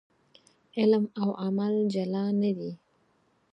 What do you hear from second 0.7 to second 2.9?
علم او عمل جلا نه دي.